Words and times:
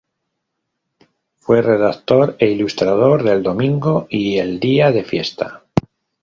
Fue 1.37 1.61
redactor 1.61 2.35
e 2.39 2.47
ilustrador 2.47 3.21
de 3.21 3.33
"El 3.33 3.43
Domingo" 3.43 4.07
y 4.09 4.39
"El 4.39 4.59
Día 4.59 4.91
de 4.91 5.03
Fiesta. 5.03 5.61